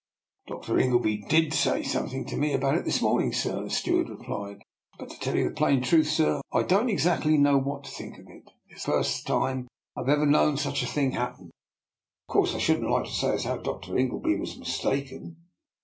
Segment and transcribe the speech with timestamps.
[0.47, 0.79] ""Dr.
[0.79, 4.63] Ingleby did say something to me about it this morning, sir," the steward re plied;
[4.97, 8.17] "but to tell you the plain truth, sir, I don't exactly know what to think
[8.17, 8.49] of it.
[8.69, 11.51] It's the first time I've ever known such a thing happen.
[12.27, 13.95] Of course I shouldn't like to say as how Dr.
[13.95, 15.35] Ingleby was mistaken."